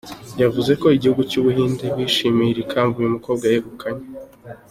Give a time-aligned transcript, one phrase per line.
[0.41, 4.03] Yavuze ko igihugu cy’u Buhinde bishimiye iri kamba uyu mukobwa yegukanye.